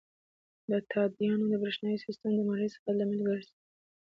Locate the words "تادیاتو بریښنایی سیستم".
0.91-2.31